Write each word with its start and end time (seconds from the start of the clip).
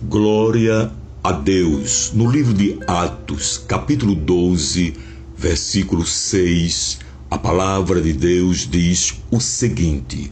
Glória 0.00 0.92
a 1.24 1.32
Deus. 1.32 2.12
No 2.14 2.30
livro 2.30 2.54
de 2.54 2.78
Atos, 2.86 3.58
capítulo 3.66 4.14
12, 4.14 4.94
versículo 5.36 6.06
6, 6.06 7.00
a 7.28 7.36
palavra 7.36 8.00
de 8.00 8.12
Deus 8.12 8.68
diz 8.70 9.20
o 9.28 9.40
seguinte: 9.40 10.30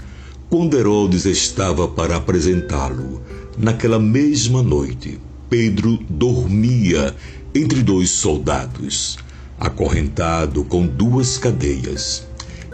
Quando 0.48 0.78
Herodes 0.78 1.26
estava 1.26 1.88
para 1.88 2.14
apresentá-lo, 2.14 3.20
naquela 3.58 3.98
mesma 3.98 4.62
noite, 4.62 5.18
Pedro 5.50 5.98
dormia 6.08 7.12
entre 7.52 7.82
dois 7.82 8.10
soldados, 8.10 9.18
acorrentado 9.58 10.62
com 10.62 10.86
duas 10.86 11.38
cadeias, 11.38 12.24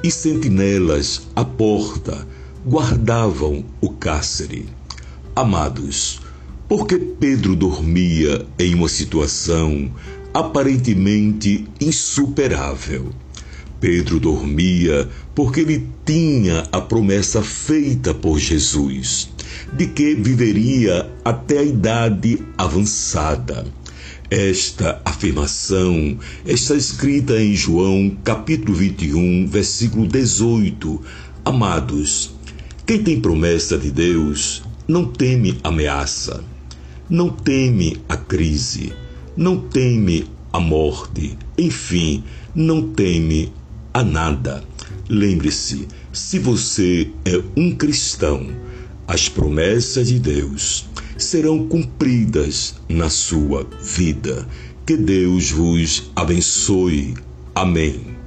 e 0.05 0.11
sentinelas 0.11 1.23
à 1.35 1.43
porta 1.43 2.29
guardavam 2.67 3.65
o 3.81 3.89
cárcere. 3.89 4.67
Amados, 5.35 6.22
porque 6.75 6.97
Pedro 6.97 7.55
dormia 7.55 8.47
em 8.59 8.75
uma 8.75 8.89
situação 8.89 9.91
aparentemente 10.33 11.67
insuperável. 11.79 13.11
Pedro 13.79 14.19
dormia 14.19 15.07
porque 15.35 15.61
ele 15.61 15.87
tinha 16.07 16.67
a 16.73 16.81
promessa 16.81 17.43
feita 17.43 18.15
por 18.15 18.39
Jesus 18.39 19.29
de 19.71 19.87
que 19.87 20.15
viveria 20.15 21.13
até 21.23 21.59
a 21.59 21.63
idade 21.63 22.39
avançada. 22.57 23.67
Esta 24.31 24.99
afirmação 25.05 26.17
está 26.47 26.75
escrita 26.75 27.39
em 27.39 27.55
João, 27.55 28.17
capítulo 28.25 28.75
21, 28.75 29.47
versículo 29.47 30.07
18. 30.07 31.03
Amados, 31.45 32.35
quem 32.87 33.03
tem 33.03 33.21
promessa 33.21 33.77
de 33.77 33.91
Deus 33.91 34.63
não 34.89 35.05
teme 35.05 35.59
ameaça, 35.63 36.43
não 37.13 37.29
teme 37.29 38.01
a 38.09 38.17
crise, 38.17 38.91
não 39.37 39.59
teme 39.59 40.25
a 40.51 40.59
morte, 40.59 41.37
enfim, 41.59 42.25
não 42.55 42.89
teme 42.91 43.53
a 43.93 44.03
nada. 44.03 44.65
Lembre-se, 45.11 45.89
se 46.11 46.39
você 46.39 47.11
é 47.27 47.39
um 47.55 47.77
cristão, 47.77 48.47
as 49.07 49.29
promessas 49.29 50.09
de 50.09 50.19
Deus 50.19 50.87
serão 51.19 51.69
cumpridas 51.69 52.77
na 52.89 53.11
sua 53.11 53.69
vida. 53.83 54.49
Que 54.87 54.97
Deus 54.97 55.51
vos 55.51 56.11
abençoe. 56.17 57.13
Amém. 57.55 58.22